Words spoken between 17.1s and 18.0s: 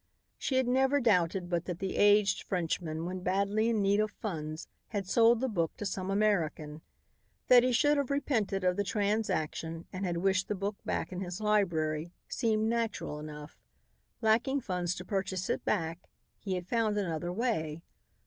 way.